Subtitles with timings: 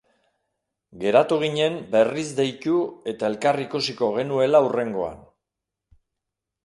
[1.03, 2.73] Geratu ginen berriz deitu
[3.13, 5.25] eta elkar ikusiko genuela hurrengoan.